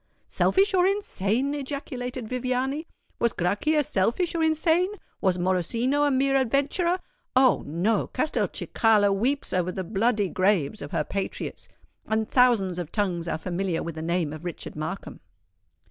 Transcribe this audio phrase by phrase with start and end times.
[0.27, 2.87] "Selfish or insane!" ejaculated Viviani.
[3.19, 4.89] "Was Grachia selfish or insane?
[5.21, 6.97] was Morosino a mere adventurer?
[7.35, 7.61] Oh!
[7.67, 11.67] no—Castelcicala weeps over the bloody graves of her patriots;
[12.07, 15.19] and thousands of tongues are familiar with the name of Richard Markham."